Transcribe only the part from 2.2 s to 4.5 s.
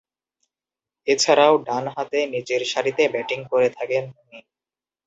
নিচেরসারিতে ব্যাটিং করে থাকেন তিনি।